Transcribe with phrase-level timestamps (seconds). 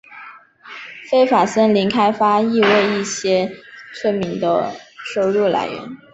[1.11, 3.55] 非法森林开发亦为一些
[3.93, 4.73] 村民的
[5.13, 5.97] 收入来源。